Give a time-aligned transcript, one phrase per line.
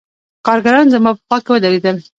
[0.47, 1.97] کارګران زما په خوا کښې ودرېدل.